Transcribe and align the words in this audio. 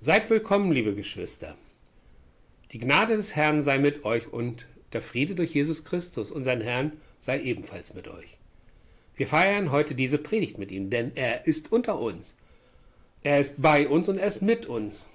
Seid 0.00 0.30
willkommen, 0.30 0.70
liebe 0.70 0.94
Geschwister. 0.94 1.56
Die 2.70 2.78
Gnade 2.78 3.16
des 3.16 3.34
Herrn 3.34 3.64
sei 3.64 3.78
mit 3.78 4.04
euch 4.04 4.32
und 4.32 4.64
der 4.92 5.02
Friede 5.02 5.34
durch 5.34 5.52
Jesus 5.52 5.84
Christus, 5.84 6.30
unseren 6.30 6.60
Herrn, 6.60 6.92
sei 7.18 7.40
ebenfalls 7.40 7.94
mit 7.94 8.06
euch. 8.06 8.38
Wir 9.16 9.26
feiern 9.26 9.72
heute 9.72 9.96
diese 9.96 10.18
Predigt 10.18 10.56
mit 10.56 10.70
ihm, 10.70 10.88
denn 10.88 11.16
er 11.16 11.48
ist 11.48 11.72
unter 11.72 11.98
uns. 11.98 12.36
Er 13.24 13.40
ist 13.40 13.60
bei 13.60 13.88
uns 13.88 14.08
und 14.08 14.18
er 14.18 14.28
ist 14.28 14.40
mit 14.40 14.66
uns. 14.66 15.08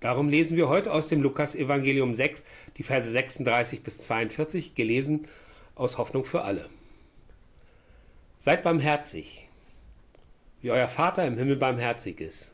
Darum 0.00 0.30
lesen 0.30 0.56
wir 0.56 0.70
heute 0.70 0.94
aus 0.94 1.08
dem 1.08 1.20
Lukas 1.20 1.54
Evangelium 1.54 2.14
6, 2.14 2.42
die 2.78 2.84
Verse 2.84 3.10
36 3.10 3.82
bis 3.82 3.98
42, 3.98 4.74
gelesen 4.74 5.28
aus 5.74 5.98
Hoffnung 5.98 6.24
für 6.24 6.40
alle. 6.40 6.70
Seid 8.38 8.62
barmherzig, 8.62 9.46
wie 10.62 10.70
euer 10.70 10.88
Vater 10.88 11.26
im 11.26 11.36
Himmel 11.36 11.56
barmherzig 11.56 12.22
ist. 12.22 12.52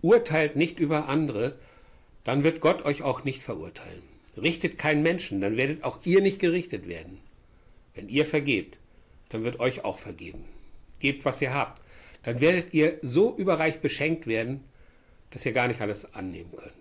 Urteilt 0.00 0.56
nicht 0.56 0.78
über 0.78 1.08
andere, 1.08 1.58
dann 2.24 2.44
wird 2.44 2.60
Gott 2.60 2.84
euch 2.84 3.02
auch 3.02 3.24
nicht 3.24 3.42
verurteilen. 3.42 4.02
Richtet 4.36 4.78
keinen 4.78 5.02
Menschen, 5.02 5.40
dann 5.40 5.56
werdet 5.56 5.82
auch 5.82 5.98
ihr 6.04 6.20
nicht 6.20 6.38
gerichtet 6.38 6.86
werden. 6.86 7.18
Wenn 7.94 8.08
ihr 8.08 8.26
vergebt, 8.26 8.78
dann 9.30 9.44
wird 9.44 9.58
euch 9.60 9.84
auch 9.84 9.98
vergeben. 9.98 10.44
Gebt, 11.00 11.24
was 11.24 11.42
ihr 11.42 11.52
habt, 11.52 11.82
dann 12.22 12.40
werdet 12.40 12.74
ihr 12.74 12.98
so 13.02 13.36
überreich 13.36 13.80
beschenkt 13.80 14.26
werden, 14.26 14.62
dass 15.30 15.44
ihr 15.46 15.52
gar 15.52 15.68
nicht 15.68 15.80
alles 15.80 16.14
annehmen 16.14 16.52
könnt. 16.52 16.72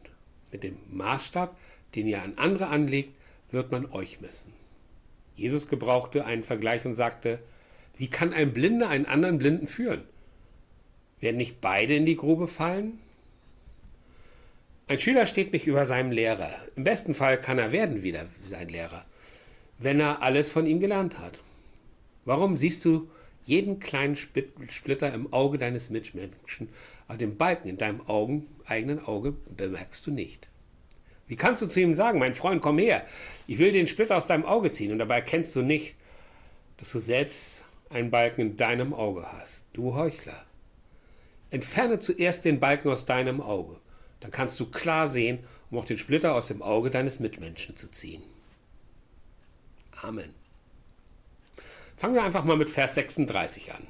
Mit 0.51 0.63
dem 0.63 0.77
Maßstab, 0.89 1.57
den 1.95 2.07
ihr 2.07 2.21
an 2.21 2.33
andere 2.37 2.67
anlegt, 2.67 3.15
wird 3.51 3.71
man 3.71 3.85
euch 3.87 4.21
messen. 4.21 4.53
Jesus 5.35 5.67
gebrauchte 5.67 6.25
einen 6.25 6.43
Vergleich 6.43 6.85
und 6.85 6.95
sagte, 6.95 7.39
wie 7.97 8.09
kann 8.09 8.33
ein 8.33 8.53
Blinder 8.53 8.89
einen 8.89 9.05
anderen 9.05 9.37
Blinden 9.37 9.67
führen? 9.67 10.03
Werden 11.19 11.37
nicht 11.37 11.61
beide 11.61 11.95
in 11.95 12.05
die 12.05 12.15
Grube 12.15 12.47
fallen? 12.47 12.99
Ein 14.89 14.99
Schüler 14.99 15.27
steht 15.27 15.51
nicht 15.51 15.67
über 15.67 15.85
seinem 15.85 16.11
Lehrer. 16.11 16.55
Im 16.77 16.85
besten 16.85 17.13
Fall 17.13 17.41
kann 17.41 17.59
er 17.59 17.73
werden 17.73 18.03
wieder 18.03 18.25
sein 18.45 18.69
Lehrer, 18.69 19.03
wenn 19.79 19.99
er 19.99 20.21
alles 20.21 20.49
von 20.49 20.65
ihm 20.65 20.79
gelernt 20.79 21.19
hat. 21.19 21.39
Warum 22.23 22.55
siehst 22.55 22.85
du 22.85 23.09
jeden 23.43 23.81
kleinen 23.81 24.15
Splitter 24.15 25.13
im 25.13 25.33
Auge 25.33 25.57
deines 25.57 25.89
Mitmenschen, 25.89 26.69
aber 27.05 27.17
den 27.17 27.35
Balken 27.35 27.67
in 27.67 27.75
deinem 27.75 28.07
Augen, 28.07 28.47
eigenen 28.65 29.03
Auge 29.03 29.33
bemerkst 29.57 30.07
du 30.07 30.11
nicht? 30.11 30.47
Wie 31.27 31.35
kannst 31.35 31.61
du 31.61 31.67
zu 31.67 31.81
ihm 31.81 31.93
sagen, 31.93 32.19
mein 32.19 32.33
Freund, 32.33 32.61
komm 32.61 32.79
her, 32.79 33.05
ich 33.45 33.57
will 33.57 33.73
den 33.73 33.87
Splitter 33.87 34.15
aus 34.15 34.27
deinem 34.27 34.45
Auge 34.45 34.71
ziehen, 34.71 34.93
und 34.93 34.99
dabei 34.99 35.15
erkennst 35.15 35.53
du 35.57 35.63
nicht, 35.63 35.95
dass 36.77 36.93
du 36.93 36.99
selbst 36.99 37.61
einen 37.89 38.09
Balken 38.09 38.39
in 38.39 38.57
deinem 38.57 38.93
Auge 38.93 39.25
hast, 39.33 39.65
du 39.73 39.95
Heuchler. 39.95 40.45
Entferne 41.49 41.99
zuerst 41.99 42.45
den 42.45 42.61
Balken 42.61 42.89
aus 42.89 43.05
deinem 43.05 43.41
Auge 43.41 43.81
dann 44.19 44.31
kannst 44.31 44.59
du 44.59 44.65
klar 44.65 45.07
sehen, 45.07 45.39
um 45.69 45.77
auch 45.77 45.85
den 45.85 45.97
Splitter 45.97 46.33
aus 46.33 46.47
dem 46.47 46.61
Auge 46.61 46.89
deines 46.89 47.19
Mitmenschen 47.19 47.75
zu 47.75 47.89
ziehen. 47.89 48.23
Amen. 50.01 50.33
Fangen 51.97 52.13
wir 52.13 52.23
einfach 52.23 52.43
mal 52.43 52.57
mit 52.57 52.69
Vers 52.69 52.95
36 52.95 53.73
an. 53.73 53.87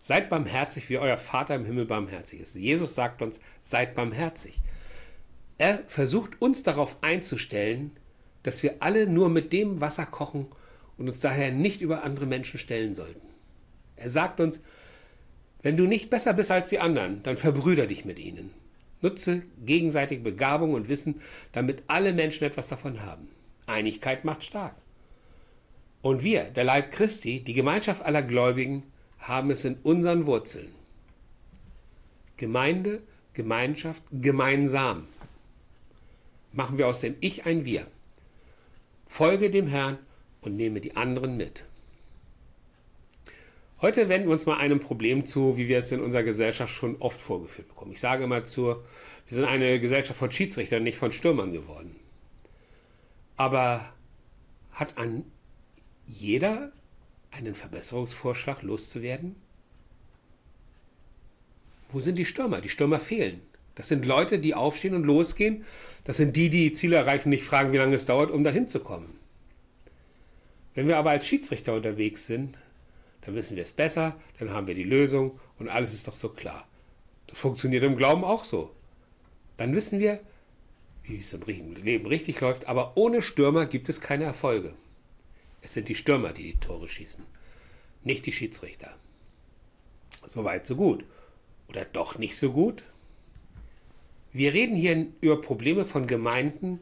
Seid 0.00 0.30
barmherzig, 0.30 0.88
wie 0.88 0.98
euer 0.98 1.18
Vater 1.18 1.54
im 1.54 1.64
Himmel 1.64 1.84
barmherzig 1.84 2.40
ist. 2.40 2.54
Jesus 2.54 2.94
sagt 2.94 3.20
uns, 3.20 3.40
seid 3.62 3.94
barmherzig. 3.94 4.60
Er 5.58 5.82
versucht 5.88 6.40
uns 6.40 6.62
darauf 6.62 6.96
einzustellen, 7.02 7.90
dass 8.44 8.62
wir 8.62 8.76
alle 8.80 9.06
nur 9.06 9.28
mit 9.28 9.52
dem 9.52 9.80
Wasser 9.80 10.06
kochen 10.06 10.46
und 10.96 11.08
uns 11.08 11.20
daher 11.20 11.50
nicht 11.50 11.82
über 11.82 12.04
andere 12.04 12.26
Menschen 12.26 12.58
stellen 12.58 12.94
sollten. 12.94 13.26
Er 13.96 14.08
sagt 14.08 14.40
uns, 14.40 14.60
wenn 15.62 15.76
du 15.76 15.84
nicht 15.84 16.08
besser 16.08 16.32
bist 16.32 16.50
als 16.50 16.68
die 16.68 16.78
anderen, 16.78 17.22
dann 17.24 17.36
verbrüder 17.36 17.86
dich 17.86 18.04
mit 18.04 18.18
ihnen. 18.18 18.50
Nutze 19.00 19.42
gegenseitige 19.64 20.22
Begabung 20.22 20.74
und 20.74 20.88
Wissen, 20.88 21.20
damit 21.52 21.84
alle 21.86 22.12
Menschen 22.12 22.44
etwas 22.44 22.68
davon 22.68 23.02
haben. 23.02 23.28
Einigkeit 23.66 24.24
macht 24.24 24.44
stark. 24.44 24.74
Und 26.02 26.22
wir, 26.22 26.44
der 26.44 26.64
Leib 26.64 26.90
Christi, 26.90 27.40
die 27.40 27.54
Gemeinschaft 27.54 28.02
aller 28.02 28.22
Gläubigen, 28.22 28.84
haben 29.18 29.50
es 29.50 29.64
in 29.64 29.76
unseren 29.82 30.26
Wurzeln. 30.26 30.68
Gemeinde, 32.36 33.02
Gemeinschaft, 33.34 34.02
gemeinsam. 34.12 35.06
Machen 36.52 36.78
wir 36.78 36.88
aus 36.88 37.00
dem 37.00 37.16
Ich 37.20 37.46
ein 37.46 37.64
Wir. 37.64 37.86
Folge 39.06 39.50
dem 39.50 39.66
Herrn 39.66 39.98
und 40.40 40.56
nehme 40.56 40.80
die 40.80 40.96
anderen 40.96 41.36
mit. 41.36 41.64
Heute 43.80 44.08
wenden 44.08 44.26
wir 44.26 44.32
uns 44.32 44.44
mal 44.44 44.58
einem 44.58 44.80
Problem 44.80 45.24
zu, 45.24 45.56
wie 45.56 45.68
wir 45.68 45.78
es 45.78 45.92
in 45.92 46.00
unserer 46.00 46.24
Gesellschaft 46.24 46.74
schon 46.74 46.96
oft 46.96 47.20
vorgeführt 47.20 47.68
bekommen. 47.68 47.92
Ich 47.92 48.00
sage 48.00 48.24
immer 48.24 48.42
zu, 48.42 48.64
wir 48.66 49.34
sind 49.36 49.44
eine 49.44 49.78
Gesellschaft 49.78 50.18
von 50.18 50.32
Schiedsrichtern, 50.32 50.82
nicht 50.82 50.98
von 50.98 51.12
Stürmern 51.12 51.52
geworden. 51.52 51.94
Aber 53.36 53.92
hat 54.72 54.98
an 54.98 55.24
jeder 56.08 56.72
einen 57.30 57.54
Verbesserungsvorschlag 57.54 58.62
loszuwerden? 58.62 59.36
Wo 61.92 62.00
sind 62.00 62.18
die 62.18 62.24
Stürmer? 62.24 62.60
Die 62.60 62.70
Stürmer 62.70 62.98
fehlen. 62.98 63.40
Das 63.76 63.86
sind 63.86 64.04
Leute, 64.04 64.40
die 64.40 64.56
aufstehen 64.56 64.94
und 64.94 65.04
losgehen. 65.04 65.64
Das 66.02 66.16
sind 66.16 66.34
die, 66.34 66.50
die 66.50 66.72
Ziele 66.72 66.96
erreichen, 66.96 67.28
nicht 67.28 67.44
fragen, 67.44 67.72
wie 67.72 67.76
lange 67.76 67.94
es 67.94 68.06
dauert, 68.06 68.32
um 68.32 68.42
dahin 68.42 68.66
zu 68.66 68.80
kommen. 68.80 69.16
Wenn 70.74 70.88
wir 70.88 70.98
aber 70.98 71.10
als 71.10 71.28
Schiedsrichter 71.28 71.74
unterwegs 71.74 72.26
sind, 72.26 72.58
dann 73.22 73.34
wissen 73.34 73.56
wir 73.56 73.62
es 73.62 73.72
besser, 73.72 74.16
dann 74.38 74.50
haben 74.50 74.66
wir 74.66 74.74
die 74.74 74.84
Lösung 74.84 75.38
und 75.58 75.68
alles 75.68 75.94
ist 75.94 76.08
doch 76.08 76.14
so 76.14 76.28
klar. 76.28 76.66
Das 77.26 77.38
funktioniert 77.38 77.84
im 77.84 77.96
Glauben 77.96 78.24
auch 78.24 78.44
so. 78.44 78.74
Dann 79.56 79.74
wissen 79.74 79.98
wir, 79.98 80.20
wie 81.02 81.18
es 81.18 81.32
im 81.32 81.74
Leben 81.74 82.06
richtig 82.06 82.40
läuft, 82.40 82.66
aber 82.66 82.96
ohne 82.96 83.22
Stürmer 83.22 83.66
gibt 83.66 83.88
es 83.88 84.00
keine 84.00 84.24
Erfolge. 84.24 84.74
Es 85.62 85.74
sind 85.74 85.88
die 85.88 85.94
Stürmer, 85.94 86.32
die 86.32 86.52
die 86.52 86.60
Tore 86.60 86.88
schießen, 86.88 87.24
nicht 88.04 88.26
die 88.26 88.32
Schiedsrichter. 88.32 88.94
Soweit, 90.26 90.66
so 90.66 90.76
gut. 90.76 91.04
Oder 91.68 91.84
doch 91.84 92.18
nicht 92.18 92.36
so 92.36 92.52
gut? 92.52 92.82
Wir 94.32 94.52
reden 94.52 94.76
hier 94.76 95.06
über 95.20 95.40
Probleme 95.40 95.84
von 95.84 96.06
Gemeinden 96.06 96.80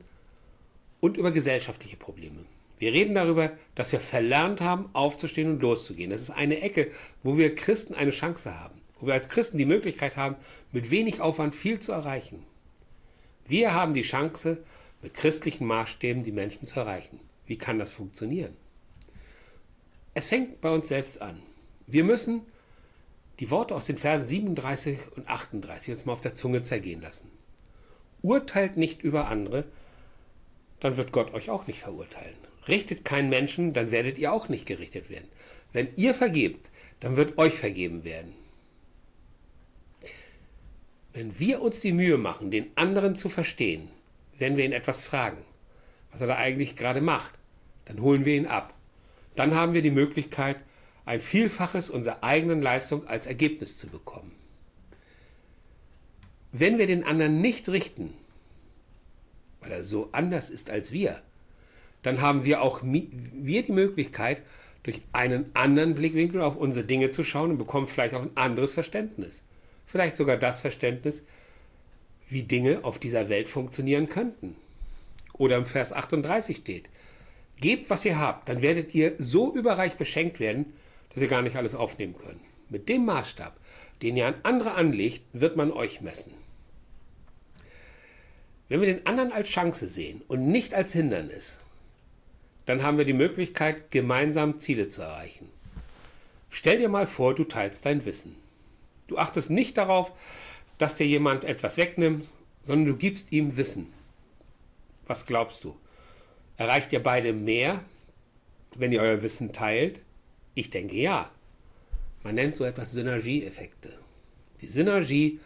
und 1.01 1.17
über 1.17 1.31
gesellschaftliche 1.31 1.97
Probleme. 1.97 2.45
Wir 2.79 2.93
reden 2.93 3.15
darüber, 3.15 3.53
dass 3.75 3.93
wir 3.93 4.01
verlernt 4.01 4.61
haben, 4.61 4.91
aufzustehen 4.93 5.51
und 5.51 5.63
loszugehen. 5.63 6.11
Das 6.11 6.23
ist 6.23 6.31
eine 6.31 6.61
Ecke, 6.61 6.91
wo 7.23 7.37
wir 7.39 7.55
Christen 7.55 7.95
eine 7.95 8.11
Chance 8.11 8.61
haben, 8.61 8.81
wo 9.01 9.07
wir 9.07 9.15
als 9.15 9.29
Christen 9.29 9.59
die 9.59 9.65
Möglichkeit 9.65 10.17
haben, 10.17 10.37
mit 10.73 10.91
wenig 10.91 11.21
Aufwand 11.21 11.55
viel 11.55 11.79
zu 11.79 11.93
erreichen. 11.93 12.45
Wir 13.47 13.73
haben 13.73 13.95
die 13.95 14.03
Chance, 14.03 14.63
mit 15.03 15.15
christlichen 15.15 15.67
Maßstäben 15.67 16.25
die 16.25 16.33
Menschen 16.33 16.67
zu 16.67 16.81
erreichen. 16.81 17.21
Wie 17.47 17.59
kann 17.59 17.79
das 17.79 17.91
funktionieren? 17.91 18.57
Es 20.15 20.29
fängt 20.29 20.61
bei 20.61 20.71
uns 20.71 20.89
selbst 20.89 21.23
an. 21.23 21.43
Wir 21.87 22.03
müssen 22.03 22.43
die 23.39 23.51
Worte 23.51 23.75
aus 23.75 23.87
den 23.87 23.99
Versen 23.99 24.27
37 24.27 24.99
und 25.15 25.29
38 25.29 25.93
uns 25.93 26.07
mal 26.07 26.15
auf 26.15 26.23
der 26.23 26.35
Zunge 26.35 26.63
zergehen 26.63 27.03
lassen. 27.03 27.31
Urteilt 28.23 28.77
nicht 28.77 29.03
über 29.03 29.29
andere, 29.29 29.67
dann 30.81 30.97
wird 30.97 31.13
Gott 31.13 31.35
euch 31.35 31.51
auch 31.51 31.67
nicht 31.67 31.81
verurteilen. 31.81 32.37
Richtet 32.69 33.05
keinen 33.05 33.29
Menschen, 33.29 33.73
dann 33.73 33.91
werdet 33.91 34.19
ihr 34.19 34.33
auch 34.33 34.49
nicht 34.49 34.67
gerichtet 34.67 35.09
werden. 35.11 35.29
Wenn 35.73 35.89
ihr 35.97 36.15
vergebt, 36.15 36.69
dann 37.01 37.17
wird 37.17 37.39
euch 37.39 37.55
vergeben 37.55 38.05
werden. 38.05 38.33
Wenn 41.13 41.39
wir 41.39 41.63
uns 41.63 41.81
die 41.81 41.93
Mühe 41.93 42.19
machen, 42.19 42.51
den 42.51 42.71
anderen 42.75 43.15
zu 43.15 43.29
verstehen, 43.29 43.89
wenn 44.39 44.57
wir 44.57 44.65
ihn 44.65 44.73
etwas 44.73 45.05
fragen, 45.05 45.39
was 46.13 46.21
er 46.21 46.27
da 46.27 46.37
eigentlich 46.37 46.77
gerade 46.77 47.01
macht, 47.01 47.33
dann 47.87 48.01
holen 48.01 48.25
wir 48.25 48.35
ihn 48.35 48.47
ab. 48.47 48.75
Dann 49.35 49.55
haben 49.55 49.75
wir 49.75 49.83
die 49.83 49.91
Möglichkeit, 49.91 50.57
ein 51.05 51.21
Vielfaches 51.21 51.89
unserer 51.89 52.23
eigenen 52.25 52.61
Leistung 52.61 53.07
als 53.07 53.27
Ergebnis 53.27 53.79
zu 53.79 53.87
bekommen. 53.87 54.33
Wenn 56.53 56.79
wir 56.79 56.87
den 56.87 57.05
anderen 57.05 57.41
nicht 57.41 57.69
richten, 57.69 58.13
weil 59.61 59.73
er 59.73 59.85
so 59.85 60.09
anders 60.13 60.51
ist 60.51 60.69
als 60.69 60.91
wir, 60.91 61.23
dann 62.07 62.23
haben 62.23 62.45
wir 62.45 62.63
auch 62.63 62.83
wir 62.85 63.63
die 63.63 63.73
Möglichkeit, 63.73 64.43
durch 64.85 65.03
einen 65.13 65.47
anderen 65.55 65.97
Blickwinkel 65.97 66.41
auf 66.41 66.55
unsere 66.57 66.87
Dinge 66.87 67.11
zu 67.11 67.25
schauen 67.25 67.51
und 67.51 67.57
bekommen 67.57 67.89
vielleicht 67.89 68.15
auch 68.15 68.23
ein 68.23 68.37
anderes 68.37 68.75
Verständnis. 68.75 69.43
Vielleicht 69.87 70.17
sogar 70.17 70.37
das 70.37 70.61
Verständnis, 70.61 71.25
wie 72.29 72.45
Dinge 72.45 72.85
auf 72.85 73.01
dieser 73.01 73.29
Welt 73.29 73.49
funktionieren 73.49 74.09
könnten. 74.09 74.55
Oder 75.33 75.57
im 75.57 75.67
Vers 75.67 75.93
38 75.93 76.59
steht, 76.59 76.89
gebt, 77.61 77.91
was 77.91 78.05
ihr 78.05 78.21
habt, 78.21 78.49
dann 78.49 78.63
werdet 78.63 78.95
ihr 78.95 79.15
so 79.19 79.53
überreich 79.53 79.97
beschenkt 79.97 80.39
werden, 80.39 80.73
dass 81.13 81.23
ihr 81.23 81.29
gar 81.29 81.43
nicht 81.43 81.57
alles 81.57 81.75
aufnehmen 81.75 82.15
könnt. 82.17 82.41
Mit 82.71 82.89
dem 82.89 83.05
Maßstab, 83.05 83.57
den 84.03 84.17
ihr 84.17 84.29
an 84.29 84.35
andere 84.45 84.75
anlegt, 84.75 85.23
wird 85.33 85.57
man 85.57 85.73
euch 85.73 86.01
messen. 86.03 86.35
Wenn 88.69 88.81
wir 88.81 88.87
den 88.87 89.07
anderen 89.07 89.33
als 89.33 89.49
Chance 89.49 89.89
sehen 89.89 90.23
und 90.29 90.47
nicht 90.47 90.73
als 90.73 90.93
Hindernis, 90.93 91.59
dann 92.67 92.83
haben 92.83 92.99
wir 92.99 93.05
die 93.05 93.13
Möglichkeit, 93.13 93.91
gemeinsam 93.91 94.59
Ziele 94.59 94.89
zu 94.89 95.03
erreichen. 95.03 95.49
Stell 96.51 96.79
dir 96.79 96.89
mal 96.89 97.07
vor, 97.07 97.35
du 97.35 97.45
teilst 97.45 97.87
dein 97.87 98.05
Wissen. 98.05 98.35
Du 99.07 99.19
achtest 99.19 99.51
nicht 99.51 99.77
darauf, 99.79 100.13
dass 100.79 100.97
dir 100.97 101.07
jemand 101.07 101.45
etwas 101.45 101.77
wegnimmt, 101.77 102.29
sondern 102.63 102.87
du 102.87 102.97
gibst 102.97 103.33
ihm 103.33 103.57
Wissen. 103.57 103.93
Was 105.07 105.27
glaubst 105.27 105.63
du? 105.65 105.77
Erreicht 106.57 106.93
ihr 106.93 107.03
beide 107.03 107.33
mehr, 107.33 107.85
wenn 108.75 108.93
ihr 108.93 109.01
euer 109.01 109.23
Wissen 109.23 109.53
teilt? 109.53 110.01
Ich 110.55 110.71
denke 110.71 110.97
ja. 110.97 111.31
Man 112.25 112.35
nennt 112.35 112.57
so 112.57 112.65
etwas 112.65 112.93
Synergieeffekte. 112.93 113.97
Die 114.61 114.67
Synergie 114.67 115.41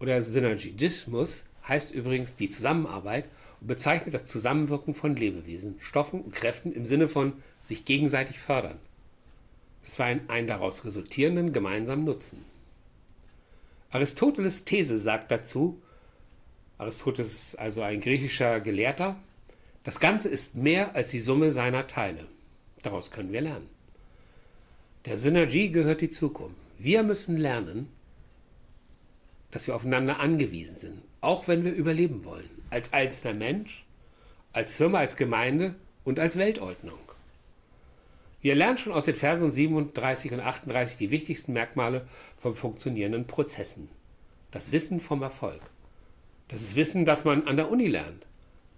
oder 0.00 0.20
Synergismus 0.22 1.44
heißt 1.68 1.92
übrigens 1.92 2.34
die 2.34 2.48
Zusammenarbeit 2.48 3.26
bezeichnet 3.66 4.14
das 4.14 4.26
Zusammenwirken 4.26 4.94
von 4.94 5.16
Lebewesen, 5.16 5.76
Stoffen 5.80 6.20
und 6.20 6.34
Kräften 6.34 6.72
im 6.72 6.86
Sinne 6.86 7.08
von 7.08 7.34
sich 7.60 7.84
gegenseitig 7.84 8.38
fördern. 8.38 8.78
Es 9.86 9.98
war 9.98 10.06
ein, 10.06 10.28
ein 10.28 10.46
daraus 10.46 10.84
resultierenden 10.84 11.52
gemeinsamen 11.52 12.04
Nutzen. 12.04 12.44
Aristoteles 13.90 14.64
These 14.64 14.98
sagt 14.98 15.30
dazu, 15.30 15.80
Aristoteles 16.78 17.48
ist 17.48 17.58
also 17.58 17.82
ein 17.82 18.00
griechischer 18.00 18.60
Gelehrter, 18.60 19.16
das 19.84 20.00
Ganze 20.00 20.28
ist 20.28 20.54
mehr 20.54 20.94
als 20.94 21.10
die 21.10 21.20
Summe 21.20 21.52
seiner 21.52 21.86
Teile. 21.86 22.26
Daraus 22.82 23.10
können 23.10 23.32
wir 23.32 23.40
lernen. 23.40 23.68
Der 25.04 25.18
Synergie 25.18 25.70
gehört 25.70 26.00
die 26.00 26.10
Zukunft. 26.10 26.56
Wir 26.78 27.02
müssen 27.02 27.36
lernen, 27.36 27.88
dass 29.52 29.68
wir 29.68 29.76
aufeinander 29.76 30.18
angewiesen 30.18 30.76
sind, 30.76 31.02
auch 31.20 31.46
wenn 31.46 31.64
wir 31.64 31.72
überleben 31.72 32.24
wollen, 32.24 32.50
als 32.70 32.92
einzelner 32.92 33.34
Mensch, 33.34 33.84
als 34.52 34.72
Firma, 34.72 34.98
als 34.98 35.16
Gemeinde 35.16 35.76
und 36.02 36.18
als 36.18 36.36
Weltordnung. 36.36 36.98
Wir 38.40 38.56
lernen 38.56 38.78
schon 38.78 38.92
aus 38.92 39.04
den 39.04 39.14
Versen 39.14 39.52
37 39.52 40.32
und 40.32 40.40
38 40.40 40.96
die 40.96 41.12
wichtigsten 41.12 41.52
Merkmale 41.52 42.08
von 42.36 42.56
funktionierenden 42.56 43.28
Prozessen. 43.28 43.88
Das 44.50 44.72
Wissen 44.72 45.00
vom 45.00 45.22
Erfolg. 45.22 45.62
Das 46.48 46.60
ist 46.60 46.74
Wissen, 46.74 47.04
das 47.04 47.24
man 47.24 47.46
an 47.46 47.56
der 47.56 47.70
Uni 47.70 47.86
lernt. 47.86 48.26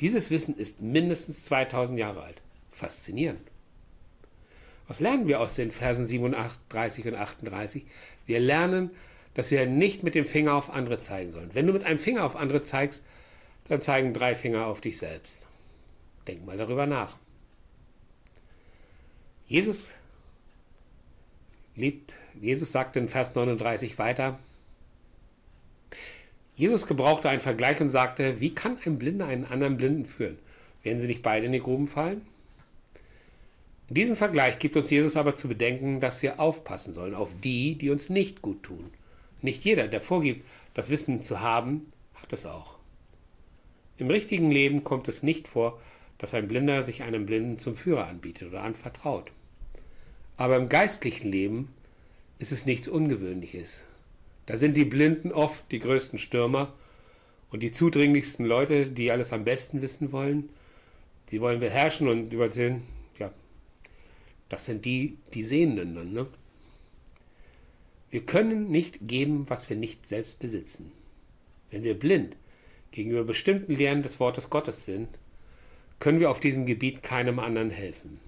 Dieses 0.00 0.30
Wissen 0.30 0.56
ist 0.56 0.82
mindestens 0.82 1.44
2000 1.44 1.98
Jahre 1.98 2.22
alt. 2.24 2.42
Faszinierend. 2.70 3.40
Was 4.86 5.00
lernen 5.00 5.28
wir 5.28 5.40
aus 5.40 5.54
den 5.54 5.70
Versen 5.70 6.06
37 6.06 7.06
und 7.06 7.14
38? 7.14 7.86
Wir 8.26 8.40
lernen, 8.40 8.90
dass 9.34 9.50
wir 9.50 9.66
nicht 9.66 10.02
mit 10.02 10.14
dem 10.14 10.26
Finger 10.26 10.54
auf 10.54 10.70
andere 10.70 11.00
zeigen 11.00 11.32
sollen. 11.32 11.50
Wenn 11.52 11.66
du 11.66 11.72
mit 11.72 11.84
einem 11.84 11.98
Finger 11.98 12.25
auf 12.25 12.36
andere 12.36 12.62
zeigst, 12.62 13.02
dann 13.69 13.81
zeigen 13.81 14.12
drei 14.12 14.34
Finger 14.36 14.66
auf 14.66 14.81
dich 14.81 14.98
selbst. 14.98 15.46
Denk 16.26 16.46
mal 16.46 16.56
darüber 16.56 16.86
nach. 16.86 17.16
Jesus 19.46 19.90
liebt, 21.76 22.14
Jesus 22.40 22.72
sagt 22.72 22.96
in 22.96 23.08
Vers 23.08 23.34
39 23.34 23.98
weiter, 23.98 24.38
Jesus 26.56 26.86
gebrauchte 26.86 27.28
einen 27.28 27.40
Vergleich 27.40 27.81
und 27.81 27.90
sagte, 27.90 28.40
wie 28.40 28.54
kann 28.54 28.78
ein 28.84 28.98
Blinder 28.98 29.26
einen 29.26 29.44
anderen 29.44 29.76
Blinden 29.76 30.06
führen? 30.06 30.38
Werden 30.82 31.00
sie 31.00 31.08
nicht 31.08 31.22
beide 31.22 31.46
in 31.46 31.52
die 31.52 31.60
Gruben 31.60 31.88
fallen? 31.88 32.22
In 33.88 33.94
diesem 33.96 34.16
Vergleich 34.16 34.58
gibt 34.58 34.76
uns 34.76 34.88
Jesus 34.88 35.16
aber 35.16 35.34
zu 35.34 35.48
bedenken, 35.48 36.00
dass 36.00 36.22
wir 36.22 36.40
aufpassen 36.40 36.94
sollen 36.94 37.14
auf 37.14 37.34
die, 37.42 37.75
die 37.75 37.90
uns 37.90 38.08
nicht 38.08 38.40
gut 38.40 38.62
tun. 38.62 38.90
Nicht 39.44 39.62
jeder, 39.67 39.88
der 39.88 40.00
vorgibt, 40.00 40.43
das 40.73 40.88
Wissen 40.88 41.23
zu 41.23 41.43
haben, 41.43 41.82
hat 42.14 42.32
es 42.32 42.46
auch. 42.46 42.76
Im 43.99 44.08
richtigen 44.08 44.50
Leben 44.50 44.85
kommt 44.85 45.06
es 45.06 45.23
nicht 45.23 45.49
vor, 45.49 45.82
dass 46.17 46.32
ein 46.32 46.49
Blinder 46.49 46.82
sich 46.82 47.02
einem 47.02 47.26
Blinden 47.26 47.58
zum 47.58 47.76
Führer 47.76 48.06
anbietet 48.06 48.49
oder 48.49 48.62
anvertraut. 48.62 49.31
Aber 50.38 50.56
im 50.56 50.70
geistlichen 50.70 51.31
Leben 51.31 51.69
ist 52.38 52.52
es 52.52 52.64
nichts 52.64 52.88
Ungewöhnliches. 52.88 53.85
Da 54.46 54.56
sind 54.56 54.79
die 54.79 54.87
Blinden 54.87 55.31
oft 55.31 55.70
die 55.70 55.79
größten 55.79 56.19
Stürmer 56.19 56.73
und 57.50 57.62
die 57.62 57.70
zudringlichsten 57.70 58.46
Leute, 58.46 58.87
die 58.87 59.11
alles 59.11 59.35
am 59.35 59.44
besten 59.44 59.82
wissen 59.82 60.11
wollen. 60.11 60.49
Sie 61.26 61.43
wollen 61.43 61.61
beherrschen 61.61 62.08
und 62.08 62.32
übersehen, 62.32 62.81
ja, 63.19 63.31
das 64.49 64.64
sind 64.64 64.87
die, 64.87 65.19
die 65.35 65.43
Sehenden 65.43 65.94
dann, 65.94 66.14
ne? 66.14 66.26
Wir 68.14 68.25
können 68.25 68.70
nicht 68.70 69.08
geben, 69.08 69.46
was 69.49 69.69
wir 69.69 69.76
nicht 69.76 70.06
selbst 70.06 70.38
besitzen. 70.38 70.93
Wenn 71.72 71.82
wir 71.82 71.99
blind 71.99 72.37
gegenüber 72.93 73.25
bestimmten 73.25 73.75
Lehren 73.75 74.05
des 74.05 74.20
Wortes 74.20 74.50
Gottes 74.50 74.84
sind, 74.84 75.08
können 75.99 76.20
wir 76.20 76.31
auf 76.31 76.38
diesem 76.38 76.64
Gebiet 76.64 77.02
keinem 77.02 77.40
anderen 77.40 77.70
helfen. 77.70 78.20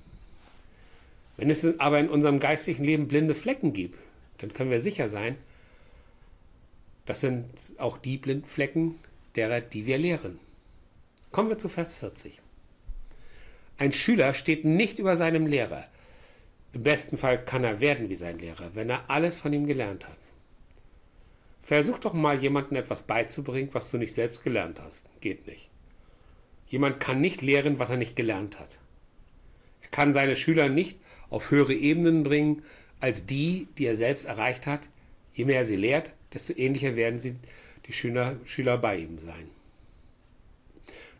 Wenn 1.36 1.50
es 1.50 1.64
aber 1.78 2.00
in 2.00 2.08
unserem 2.08 2.40
geistlichen 2.40 2.82
Leben 2.82 3.06
blinde 3.06 3.36
Flecken 3.36 3.72
gibt, 3.72 3.96
dann 4.38 4.52
können 4.52 4.72
wir 4.72 4.80
sicher 4.80 5.08
sein, 5.08 5.36
das 7.04 7.20
sind 7.20 7.46
auch 7.78 7.96
die 7.96 8.16
Blindflecken 8.16 8.96
derer, 9.36 9.60
die 9.60 9.86
wir 9.86 9.98
lehren. 9.98 10.40
Kommen 11.30 11.48
wir 11.48 11.58
zu 11.58 11.68
Vers 11.68 11.94
40. 11.94 12.40
Ein 13.78 13.92
Schüler 13.92 14.34
steht 14.34 14.64
nicht 14.64 14.98
über 14.98 15.14
seinem 15.14 15.46
Lehrer. 15.46 15.86
Im 16.76 16.82
besten 16.82 17.16
Fall 17.16 17.42
kann 17.42 17.64
er 17.64 17.80
werden 17.80 18.10
wie 18.10 18.16
sein 18.16 18.38
Lehrer, 18.38 18.72
wenn 18.74 18.90
er 18.90 19.08
alles 19.08 19.38
von 19.38 19.50
ihm 19.50 19.66
gelernt 19.66 20.06
hat. 20.06 20.18
Versuch 21.62 21.98
doch 21.98 22.12
mal 22.12 22.38
jemandem 22.38 22.76
etwas 22.76 23.00
beizubringen, 23.00 23.70
was 23.72 23.90
du 23.90 23.96
nicht 23.96 24.12
selbst 24.12 24.44
gelernt 24.44 24.78
hast. 24.78 25.06
Geht 25.22 25.46
nicht. 25.46 25.70
Jemand 26.66 27.00
kann 27.00 27.22
nicht 27.22 27.40
lehren, 27.40 27.78
was 27.78 27.88
er 27.88 27.96
nicht 27.96 28.14
gelernt 28.14 28.60
hat. 28.60 28.76
Er 29.80 29.88
kann 29.88 30.12
seine 30.12 30.36
Schüler 30.36 30.68
nicht 30.68 30.98
auf 31.30 31.50
höhere 31.50 31.72
Ebenen 31.72 32.22
bringen 32.24 32.62
als 33.00 33.24
die, 33.24 33.68
die 33.78 33.86
er 33.86 33.96
selbst 33.96 34.26
erreicht 34.26 34.66
hat. 34.66 34.86
Je 35.32 35.46
mehr 35.46 35.60
er 35.60 35.64
sie 35.64 35.76
lehrt, 35.76 36.12
desto 36.34 36.52
ähnlicher 36.52 36.94
werden 36.94 37.18
sie 37.18 37.36
die 37.86 37.94
Schüler, 37.94 38.36
Schüler 38.44 38.76
bei 38.76 38.98
ihm 38.98 39.18
sein. 39.18 39.48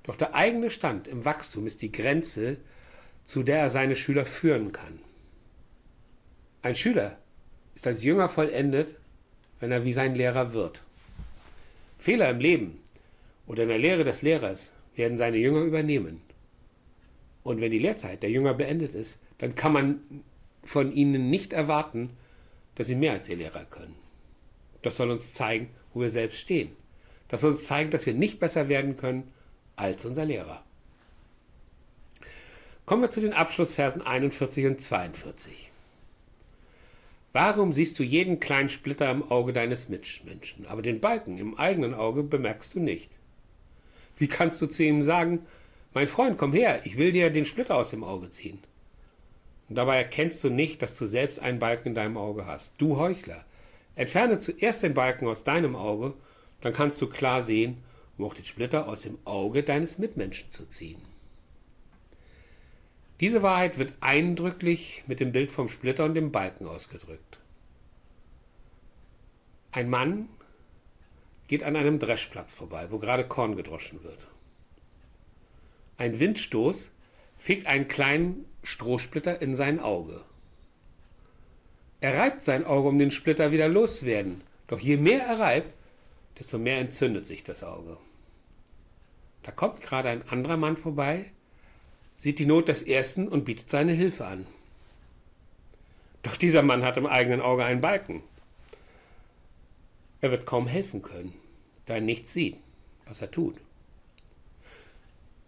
Doch 0.03 0.17
der 0.17 0.35
eigene 0.35 0.69
Stand 0.69 1.09
im 1.09 1.25
Wachstum 1.25 1.67
ist 1.67 1.81
die 1.81 1.93
Grenze, 1.93 2.59
zu 3.25 3.43
der 3.43 3.61
er 3.61 3.71
seine 3.71 3.97
Schüler 3.97 4.27
führen 4.27 4.73
kann. 4.73 5.01
Ein 6.67 6.75
Schüler 6.75 7.17
ist 7.77 7.87
als 7.87 8.03
Jünger 8.03 8.29
vollendet, 8.29 8.97
wenn 9.61 9.71
er 9.71 9.85
wie 9.85 9.93
sein 9.93 10.17
Lehrer 10.17 10.53
wird. 10.53 10.83
Fehler 11.97 12.29
im 12.29 12.41
Leben 12.41 12.83
oder 13.47 13.63
in 13.63 13.69
der 13.69 13.79
Lehre 13.79 14.03
des 14.03 14.23
Lehrers 14.23 14.73
werden 14.97 15.17
seine 15.17 15.37
Jünger 15.37 15.61
übernehmen. 15.61 16.23
Und 17.45 17.61
wenn 17.61 17.71
die 17.71 17.79
Lehrzeit 17.79 18.25
der 18.25 18.33
Jünger 18.33 18.53
beendet 18.53 18.97
ist, 18.97 19.21
dann 19.39 19.55
kann 19.55 19.75
man 19.75 20.01
von 20.65 20.91
ihnen 20.91 21.31
nicht 21.31 21.53
erwarten, 21.53 22.11
dass 22.75 22.89
sie 22.89 22.97
mehr 22.97 23.13
als 23.13 23.29
ihr 23.29 23.37
Lehrer 23.37 23.65
können. 23.67 23.95
Das 24.83 24.97
soll 24.97 25.13
uns 25.13 25.35
zeigen, 25.35 25.71
wo 25.95 26.01
wir 26.01 26.11
selbst 26.11 26.41
stehen. 26.41 26.75
Das 27.29 27.43
soll 27.43 27.53
uns 27.53 27.65
zeigen, 27.65 27.93
dass 27.93 28.07
wir 28.07 28.15
nicht 28.15 28.41
besser 28.41 28.69
werden 28.69 28.97
können 28.97 29.33
als 29.77 30.05
unser 30.05 30.25
Lehrer. 30.25 30.65
Kommen 32.87 33.03
wir 33.03 33.13
zu 33.13 33.21
den 33.21 33.35
Abschlussversen 33.35 34.03
41 34.03 34.67
und 34.67 34.81
42. 34.81 35.71
Warum 37.39 37.75
siehst 37.75 37.99
du 37.99 38.03
jeden 38.03 38.41
kleinen 38.41 38.71
Splitter 38.71 39.11
im 39.11 39.31
Auge 39.31 39.53
deines 39.53 39.91
Mitmenschen, 39.91 40.67
aber 40.69 40.81
den 40.81 41.01
Balken 41.01 41.37
im 41.37 41.55
eigenen 41.59 41.93
Auge 41.93 42.23
bemerkst 42.23 42.75
du 42.75 42.81
nicht? 42.81 43.11
Wie 44.17 44.27
kannst 44.27 44.63
du 44.63 44.67
zu 44.67 44.83
ihm 44.83 45.03
sagen, 45.03 45.41
mein 45.93 46.09
Freund, 46.09 46.39
komm 46.39 46.55
her, 46.55 46.81
ich 46.85 46.97
will 46.97 47.13
dir 47.13 47.29
den 47.29 47.45
Splitter 47.45 47.77
aus 47.77 47.91
dem 47.91 48.05
Auge 48.05 48.31
ziehen? 48.31 48.61
Und 49.69 49.77
dabei 49.77 49.99
erkennst 49.99 50.43
du 50.45 50.49
nicht, 50.49 50.81
dass 50.81 50.97
du 50.97 51.05
selbst 51.05 51.39
einen 51.39 51.59
Balken 51.59 51.89
in 51.89 51.95
deinem 51.95 52.17
Auge 52.17 52.47
hast. 52.47 52.73
Du 52.79 52.97
Heuchler. 52.97 53.45
Entferne 53.97 54.39
zuerst 54.39 54.83
den 54.83 54.95
Balken 54.95 55.29
aus 55.29 55.45
deinem 55.45 55.77
Auge, 55.77 56.15
dann 56.63 56.73
kannst 56.73 57.03
du 57.03 57.07
klar 57.07 57.43
sehen, 57.43 57.83
um 58.17 58.25
auch 58.25 58.33
den 58.33 58.47
Splitter 58.47 58.89
aus 58.89 59.03
dem 59.03 59.19
Auge 59.27 59.63
deines 59.63 59.99
Mitmenschen 59.99 60.51
zu 60.53 60.65
ziehen. 60.71 61.03
Diese 63.21 63.43
Wahrheit 63.43 63.79
wird 63.79 63.95
eindrücklich 64.01 65.05
mit 65.07 65.21
dem 65.21 65.33
Bild 65.33 65.51
vom 65.51 65.69
Splitter 65.69 66.05
und 66.05 66.15
dem 66.15 66.33
Balken 66.33 66.67
ausgedrückt. 66.67 67.39
Ein 69.73 69.89
Mann 69.89 70.29
geht 71.49 71.63
an 71.63 71.77
einem 71.77 71.99
Dreschplatz 71.99 72.53
vorbei, 72.53 72.89
wo 72.91 72.99
gerade 72.99 73.27
Korn 73.27 73.57
gedroschen 73.57 74.03
wird. 74.03 74.27
Ein 75.97 76.19
Windstoß 76.19 76.91
fegt 77.39 77.67
einen 77.67 77.89
kleinen 77.89 78.45
Strohsplitter 78.63 79.41
in 79.41 79.55
sein 79.55 79.81
Auge. 79.81 80.23
Er 82.01 82.19
reibt 82.19 82.45
sein 82.45 82.65
Auge, 82.65 82.89
um 82.89 82.99
den 82.99 83.11
Splitter 83.11 83.51
wieder 83.51 83.69
loszuwerden. 83.69 84.43
Doch 84.67 84.81
je 84.81 84.97
mehr 84.99 85.23
er 85.23 85.39
reibt, 85.39 85.73
desto 86.39 86.59
mehr 86.59 86.79
entzündet 86.79 87.27
sich 87.27 87.45
das 87.45 87.65
Auge. 87.65 87.97
Da 89.43 89.53
kommt 89.53 89.81
gerade 89.81 90.11
ein 90.11 90.29
anderer 90.29 90.57
Mann 90.57 90.77
vorbei, 90.77 91.33
sieht 92.17 92.39
die 92.39 92.47
Not 92.47 92.69
des 92.69 92.83
Ersten 92.83 93.29
und 93.29 93.45
bietet 93.45 93.69
seine 93.69 93.93
Hilfe 93.93 94.27
an. 94.27 94.47
Doch 96.23 96.37
dieser 96.37 96.63
Mann 96.63 96.83
hat 96.83 96.97
im 96.97 97.07
eigenen 97.07 97.41
Auge 97.41 97.65
einen 97.65 97.81
Balken. 97.81 98.23
Er 100.21 100.31
wird 100.31 100.47
kaum 100.47 100.67
helfen 100.67 101.03
können, 101.03 101.35
da 101.85 101.95
er 101.95 102.01
nichts 102.01 102.33
sieht, 102.33 102.57
was 103.07 103.21
er 103.21 103.31
tut. 103.31 103.57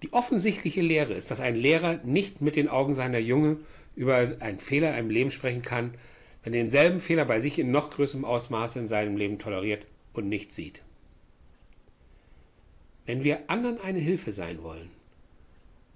Die 0.02 0.12
offensichtliche 0.12 0.82
Lehre 0.82 1.14
ist, 1.14 1.30
dass 1.30 1.40
ein 1.40 1.56
Lehrer 1.56 1.98
nicht 2.04 2.40
mit 2.42 2.54
den 2.54 2.68
Augen 2.68 2.94
seiner 2.94 3.18
Junge 3.18 3.56
über 3.96 4.36
einen 4.38 4.60
Fehler 4.60 4.90
in 4.90 4.94
einem 4.94 5.10
Leben 5.10 5.32
sprechen 5.32 5.62
kann, 5.62 5.94
wenn 6.44 6.54
er 6.54 6.60
denselben 6.60 7.00
Fehler 7.00 7.24
bei 7.24 7.40
sich 7.40 7.58
in 7.58 7.72
noch 7.72 7.90
größerem 7.90 8.24
Ausmaße 8.24 8.78
in 8.78 8.86
seinem 8.86 9.16
Leben 9.16 9.38
toleriert 9.38 9.86
und 10.12 10.28
nicht 10.28 10.52
sieht. 10.52 10.82
Wenn 13.06 13.24
wir 13.24 13.50
anderen 13.50 13.80
eine 13.80 13.98
Hilfe 13.98 14.32
sein 14.32 14.62
wollen, 14.62 14.90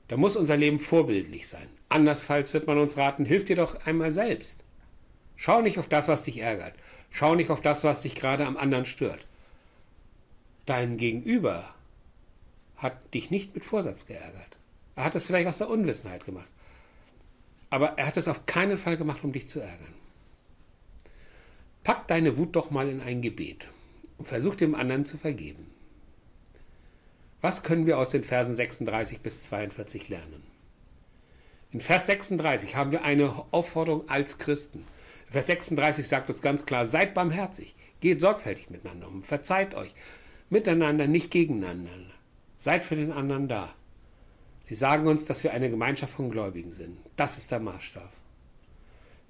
dann 0.08 0.20
muss 0.20 0.36
unser 0.36 0.56
Leben 0.56 0.80
vorbildlich 0.80 1.48
sein. 1.48 1.68
Andernfalls 1.88 2.52
wird 2.54 2.66
man 2.66 2.78
uns 2.78 2.96
raten, 2.96 3.24
hilf 3.24 3.44
dir 3.44 3.56
doch 3.56 3.86
einmal 3.86 4.12
selbst. 4.12 4.62
Schau 5.36 5.60
nicht 5.60 5.78
auf 5.78 5.88
das, 5.88 6.08
was 6.08 6.22
dich 6.22 6.38
ärgert. 6.38 6.74
Schau 7.10 7.34
nicht 7.34 7.50
auf 7.50 7.60
das, 7.60 7.84
was 7.84 8.02
dich 8.02 8.14
gerade 8.14 8.46
am 8.46 8.56
anderen 8.56 8.86
stört. 8.86 9.26
Dein 10.66 10.96
Gegenüber 10.96 11.74
hat 12.76 13.14
dich 13.14 13.30
nicht 13.30 13.54
mit 13.54 13.64
Vorsatz 13.64 14.06
geärgert. 14.06 14.58
Er 14.96 15.04
hat 15.04 15.14
es 15.14 15.24
vielleicht 15.24 15.48
aus 15.48 15.58
der 15.58 15.70
Unwissenheit 15.70 16.24
gemacht. 16.24 16.48
Aber 17.70 17.98
er 17.98 18.06
hat 18.06 18.16
es 18.16 18.28
auf 18.28 18.46
keinen 18.46 18.78
Fall 18.78 18.96
gemacht, 18.96 19.24
um 19.24 19.32
dich 19.32 19.48
zu 19.48 19.60
ärgern. 19.60 19.94
Pack 21.84 22.06
deine 22.06 22.36
Wut 22.38 22.54
doch 22.54 22.70
mal 22.70 22.88
in 22.88 23.00
ein 23.00 23.22
Gebet 23.22 23.66
und 24.18 24.28
versuch 24.28 24.54
dem 24.54 24.74
anderen 24.74 25.04
zu 25.04 25.18
vergeben. 25.18 25.71
Was 27.42 27.64
können 27.64 27.86
wir 27.86 27.98
aus 27.98 28.10
den 28.10 28.22
Versen 28.22 28.54
36 28.54 29.18
bis 29.18 29.42
42 29.42 30.08
lernen? 30.08 30.44
In 31.72 31.80
Vers 31.80 32.06
36 32.06 32.76
haben 32.76 32.92
wir 32.92 33.02
eine 33.02 33.34
Aufforderung 33.50 34.08
als 34.08 34.38
Christen. 34.38 34.86
Vers 35.28 35.46
36 35.46 36.06
sagt 36.06 36.28
uns 36.28 36.40
ganz 36.40 36.66
klar, 36.66 36.86
seid 36.86 37.14
barmherzig, 37.14 37.74
geht 38.00 38.20
sorgfältig 38.20 38.70
miteinander 38.70 39.08
um, 39.08 39.24
verzeiht 39.24 39.74
euch, 39.74 39.92
miteinander, 40.50 41.08
nicht 41.08 41.32
gegeneinander. 41.32 41.90
Seid 42.56 42.84
für 42.84 42.94
den 42.94 43.10
anderen 43.10 43.48
da. 43.48 43.74
Sie 44.62 44.76
sagen 44.76 45.08
uns, 45.08 45.24
dass 45.24 45.42
wir 45.42 45.52
eine 45.52 45.68
Gemeinschaft 45.68 46.14
von 46.14 46.30
Gläubigen 46.30 46.70
sind. 46.70 46.96
Das 47.16 47.38
ist 47.38 47.50
der 47.50 47.58
Maßstab. 47.58 48.12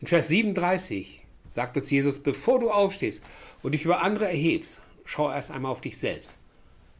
In 0.01 0.07
Vers 0.07 0.29
37 0.29 1.25
sagt 1.49 1.79
uns 1.79 1.91
Jesus, 1.91 2.19
bevor 2.19 2.59
du 2.59 2.71
aufstehst 2.71 3.23
und 3.63 3.73
dich 3.73 3.87
über 3.87 4.03
andere 4.03 4.27
erhebst, 4.27 4.83
schau 5.07 5.33
erst 5.33 5.51
einmal 5.51 5.73
auf 5.73 5.81
dich 5.81 5.97
selbst. 5.97 6.37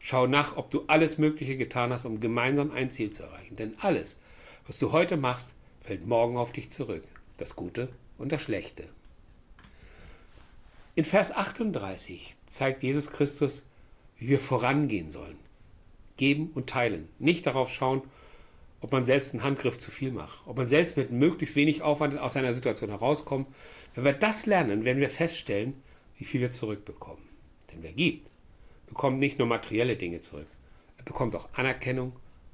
Schau 0.05 0.27
nach, 0.27 0.57
ob 0.57 0.69
du 0.73 0.83
alles 0.89 1.17
Mögliche 1.17 1.57
getan 1.57 1.93
hast, 1.93 2.05
um 2.05 2.19
gemeinsam 2.19 2.73
ein 2.73 2.91
Ziel 2.91 3.11
zu 3.11 3.23
erreichen. 3.23 3.55
Denn 3.55 3.75
alles, 3.79 4.19
was 4.67 4.81
du 4.81 4.91
heute 4.91 5.17
machst, 5.17 5.53
fällt 5.81 6.09
morgen 6.09 6.37
auf 6.37 6.51
dich 6.51 6.71
zurück. 6.71 7.05
Das 7.39 7.55
Gute 7.55 7.89
und 8.19 8.33
das 8.33 8.43
Schlechte. 8.43 8.89
In 10.97 11.05
Vers 11.05 11.33
38 11.33 12.35
zeigt 12.49 12.83
Jesus 12.83 13.11
Christus, 13.11 13.65
wie 14.19 14.29
wir 14.29 14.41
vorangehen 14.41 15.13
sollen 15.13 15.39
geben 16.17 16.51
und 16.55 16.69
teilen. 16.69 17.09
Nicht 17.19 17.47
darauf 17.47 17.73
schauen, 17.73 18.03
ob 18.81 18.91
man 18.91 19.05
selbst 19.05 19.33
einen 19.33 19.45
Handgriff 19.45 19.79
zu 19.79 19.91
viel 19.91 20.11
macht, 20.11 20.41
ob 20.47 20.57
man 20.57 20.69
selbst 20.69 20.97
mit 20.97 21.13
möglichst 21.13 21.57
wenig 21.57 21.83
Aufwand 21.83 22.19
aus 22.19 22.37
einer 22.37 22.53
Situation 22.53 22.91
herauskommt. 22.91 23.47
Wenn 23.95 24.05
wir 24.05 24.13
das 24.13 24.47
lernen, 24.47 24.85
werden 24.85 25.01
wir 25.01 25.11
feststellen, 25.11 25.75
wie 26.19 26.25
viel 26.25 26.41
wir 26.41 26.51
zurückbekommen. 26.51 27.23
Denn 27.71 27.83
wer 27.83 27.93
gibt, 27.93 28.29
bekommt 28.93 29.19
nicht 29.19 29.39
nur 29.39 29.49
materielle 29.49 29.97
Dinge 29.97 30.21
zurück. 30.21 30.47
Er 30.99 31.05
bekommt 31.05 31.35
auch 31.35 31.49
Anerkennung, 31.55 32.13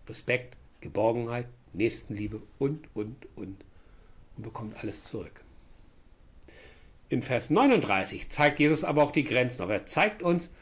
Respekt, 0.09 0.57
Geborgenheit, 0.81 1.47
Nächstenliebe 1.73 2.41
und, 2.61 2.87
und, 2.95 3.27
und. 3.35 3.65
Und 4.37 4.43
bekommt 4.45 4.77
alles 4.81 5.03
zurück. 5.03 5.43
In 7.09 7.23
Vers 7.23 7.51
39 7.51 8.29
zeigt 8.29 8.61
Jesus 8.61 8.85
aber 8.85 9.03
auch 9.03 9.11
die 9.11 9.25
Grenzen. 9.25 9.63
Aber 9.63 9.73
er 9.73 9.87
zeigt 9.87 10.23
uns, 10.23 10.53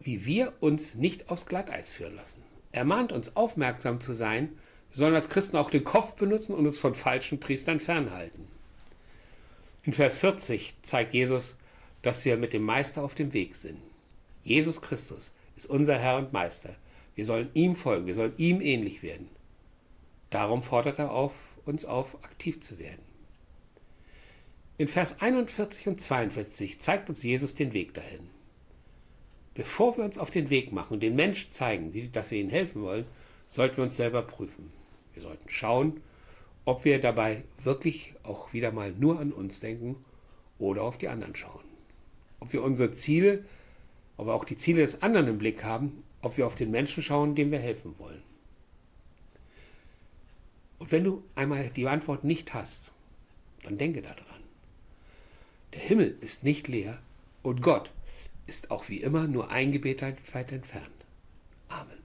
wie 0.00 0.24
wir 0.24 0.54
uns 0.60 0.94
nicht 0.94 1.28
aufs 1.30 1.44
Glatteis 1.44 1.92
führen 1.92 2.16
lassen. 2.16 2.42
Er 2.72 2.86
mahnt 2.86 3.12
uns 3.12 3.36
aufmerksam 3.36 4.00
zu 4.00 4.14
sein, 4.14 4.48
wir 4.90 4.98
sollen 4.98 5.14
als 5.14 5.28
Christen 5.28 5.58
auch 5.58 5.70
den 5.70 5.84
Kopf 5.84 6.14
benutzen 6.14 6.54
und 6.54 6.66
uns 6.66 6.78
von 6.78 6.94
falschen 6.94 7.40
Priestern 7.40 7.78
fernhalten. 7.78 8.48
In 9.84 9.92
Vers 9.92 10.16
40 10.16 10.74
zeigt 10.80 11.12
Jesus, 11.12 11.56
dass 12.02 12.24
wir 12.24 12.36
mit 12.36 12.52
dem 12.52 12.62
Meister 12.62 13.02
auf 13.02 13.14
dem 13.14 13.32
Weg 13.32 13.56
sind. 13.56 13.78
Jesus 14.42 14.82
Christus 14.82 15.32
ist 15.56 15.66
unser 15.66 15.98
Herr 15.98 16.18
und 16.18 16.32
Meister. 16.32 16.76
Wir 17.14 17.24
sollen 17.24 17.50
ihm 17.54 17.76
folgen, 17.76 18.06
wir 18.06 18.14
sollen 18.14 18.34
ihm 18.36 18.60
ähnlich 18.60 19.02
werden. 19.02 19.28
Darum 20.30 20.62
fordert 20.62 20.98
er 20.98 21.12
auf, 21.12 21.56
uns 21.64 21.84
auf, 21.84 22.16
aktiv 22.24 22.60
zu 22.60 22.78
werden. 22.78 23.02
In 24.78 24.88
Vers 24.88 25.20
41 25.20 25.88
und 25.88 26.00
42 26.00 26.80
zeigt 26.80 27.08
uns 27.08 27.22
Jesus 27.22 27.54
den 27.54 27.72
Weg 27.72 27.94
dahin. 27.94 28.30
Bevor 29.54 29.98
wir 29.98 30.04
uns 30.04 30.16
auf 30.16 30.30
den 30.30 30.48
Weg 30.48 30.72
machen 30.72 30.94
und 30.94 31.02
den 31.02 31.14
Menschen 31.14 31.52
zeigen, 31.52 32.10
dass 32.12 32.30
wir 32.30 32.40
ihnen 32.40 32.50
helfen 32.50 32.82
wollen, 32.82 33.04
sollten 33.48 33.76
wir 33.76 33.84
uns 33.84 33.96
selber 33.98 34.22
prüfen. 34.22 34.72
Wir 35.12 35.20
sollten 35.20 35.48
schauen, 35.50 36.00
ob 36.64 36.86
wir 36.86 36.98
dabei 37.00 37.44
wirklich 37.62 38.14
auch 38.22 38.54
wieder 38.54 38.72
mal 38.72 38.92
nur 38.92 39.20
an 39.20 39.32
uns 39.32 39.60
denken 39.60 40.02
oder 40.58 40.82
auf 40.82 40.96
die 40.96 41.08
anderen 41.08 41.36
schauen. 41.36 41.71
Ob 42.42 42.52
wir 42.52 42.64
unsere 42.64 42.90
Ziele, 42.90 43.44
aber 44.16 44.34
auch 44.34 44.44
die 44.44 44.56
Ziele 44.56 44.82
des 44.82 45.00
anderen 45.00 45.28
im 45.28 45.38
Blick 45.38 45.62
haben, 45.62 46.02
ob 46.22 46.36
wir 46.36 46.44
auf 46.44 46.56
den 46.56 46.72
Menschen 46.72 47.00
schauen, 47.00 47.36
dem 47.36 47.52
wir 47.52 47.60
helfen 47.60 47.94
wollen. 47.98 48.20
Und 50.80 50.90
wenn 50.90 51.04
du 51.04 51.22
einmal 51.36 51.70
die 51.70 51.86
Antwort 51.86 52.24
nicht 52.24 52.52
hast, 52.52 52.90
dann 53.62 53.78
denke 53.78 54.02
daran. 54.02 54.42
Der 55.72 55.82
Himmel 55.82 56.16
ist 56.20 56.42
nicht 56.42 56.66
leer 56.66 56.98
und 57.44 57.62
Gott 57.62 57.90
ist 58.48 58.72
auch 58.72 58.88
wie 58.88 59.00
immer 59.00 59.28
nur 59.28 59.52
ein 59.52 59.70
Gebet 59.70 60.02
weit 60.02 60.50
entfernt. 60.50 60.90
Amen. 61.68 62.01